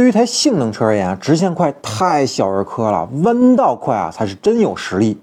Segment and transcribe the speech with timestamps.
[0.00, 5.18] 对于一台性能车而言啊，直线快太小儿科了，弯道快啊才是真有实力。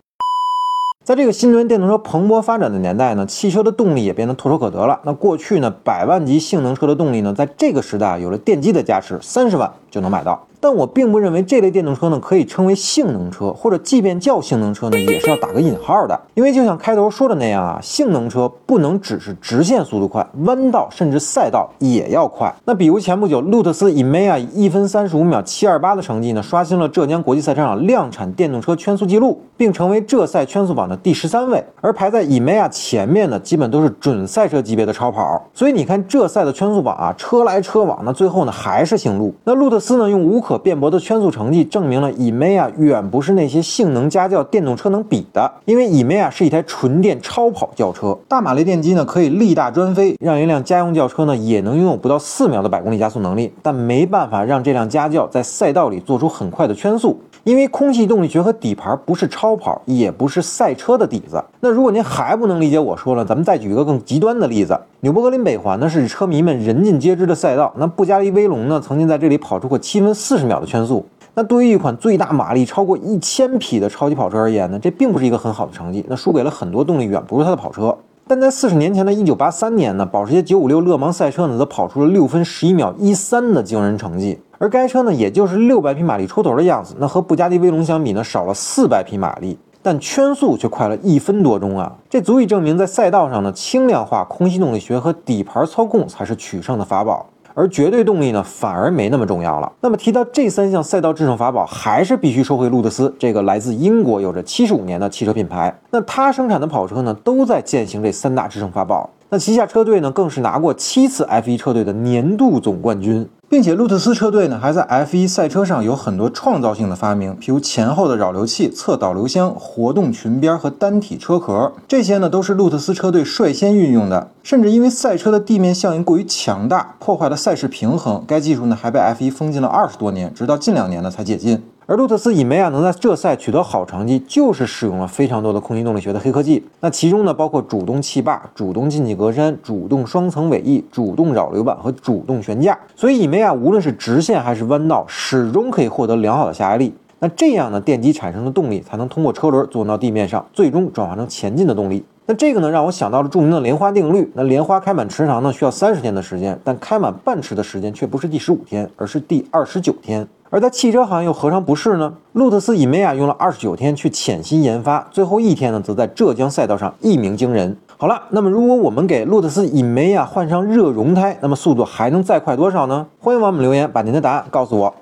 [1.03, 4.99] 在这个新能源电动车蓬勃发展的年代呢，汽车的动力也变得唾手可得了。
[5.03, 10.45] 那过去呢，百万级性能车的动力呢，在这个时代有了电机的加持，三十万就能买到。
[10.59, 16.19] 但我并不认为这类电动车呢可以称为性能车，或者即便叫性能车呢，也是要打个引号的。
[16.33, 22.53] 因为就像开头说的那样啊，性能车不能只是直线速度快，弯道甚至赛道也要快。
[22.65, 31.63] 那比如前不久，路特斯 EMEA 以一分三十五秒七二八的成绩呢，刷新了浙江国际赛车场量产电动车圈速记录，并成为浙赛圈速榜的第十三位。
[31.81, 35.47] 而排在 EMEA 前面的，基本都是准赛车级别的超跑。
[35.53, 39.33] 所以你看浙赛的圈速榜啊，车来车往，那最后呢还是姓路。
[39.43, 61.43] 那路特斯呢，用无可辩驳的圈速成绩证明了 EMEA 远不是那些性能家轿电动车能比的，因为 EMEA 是一台纯电超跑轿车，大马力电机呢可以力大专飞，让一辆家用轿车呢也能拥有不到四秒的百公里加速能力，但没办法让这辆家轿在赛道里做出很快的圈速，因为空气动力学和底盘不是超跑，也不是赛车的底子。
[61.59, 71.05] 那如果您还不能理解我说了，咱们再举一个更极端的例子，纽博格林北环呢是车迷们人尽皆知的赛道，那布加迪威龙呢曾经在这里跑出过七分四十秒的圈速。
[71.35, 77.95] 那对于一款最大马力超过一千匹的超级跑车而言呢，这并不是一个很好的成绩，那输给了很多动力远不如它的跑车。
[78.27, 89.59] 但在四十年前的一九八三年呢，保时捷九五六勒芒赛车呢则跑出了六分十一秒一三的惊人成绩，而该车呢也就是六百匹马力出头的样子，那和布加迪威龙相比呢少了四百匹马力。
[89.87, 91.95] 但圈速却快了一分多钟啊！
[92.09, 99.71] 这足以证明，在赛道上呢，轻量化、空气动力学和底盘操控才是取胜的法宝，而绝对动力呢，反而没那么重要了。
[99.79, 105.73] 那么提到这三项赛道制胜法宝，还是必须说回路特斯这个来自英国、有着七十五年的汽车品牌。
[105.91, 109.09] 那它生产的跑车呢，都在践行这三大制胜法宝。
[109.29, 113.25] 那旗下车队呢，更是拿过七次 F1 车队的年度总冠军。
[113.49, 124.31] 并且路特斯车队呢，还在 F1 赛车上有很多创造性的发明，譬如前后的扰流器、侧导流箱、活动裙边和单体车壳，这些呢都是路特斯车队率先运用的。
[124.43, 131.63] 甚至因为赛车的地面效应过于强大，破坏了赛事平衡，该技术呢还被 F1 封禁了二十多年，直到近两年呢才解禁。
[131.89, 136.61] 而路特斯以梅亚能在这赛取得好成绩，就是使用了非常多的空气动力学的黑科技。
[136.81, 142.77] 那其中呢，包括主动气坝、主动进气格栅、主动双层尾翼、主动扰流板和主动悬架。
[142.93, 146.93] 所以以梅亚无论是直线还是弯道，始终可以获得良好的下压力。
[147.19, 152.03] 那这样呢，电机产生的动力才能通过车轮作用到地面上，最终转化成前进的动力。
[152.25, 154.29] 那这个呢，让我想到了著名的莲花定律。
[154.35, 160.27] 那莲花开满池塘呢，需要三十天的时间，但开满半池的时间却不是第十五天，而是第二十九天。
[160.49, 162.13] 而在汽车行业又何尝不是呢？
[162.31, 167.75] 路特斯以梅亚用了二十九天去潜心研发，最后一天呢，则在浙江赛道上一鸣惊人。
[167.97, 173.05] 好了，那么如果我们给路特斯以梅亚换上热熔胎，那么速度还能再快多少呢？
[173.19, 174.93] 欢迎网友们留言，把您的答案告诉我。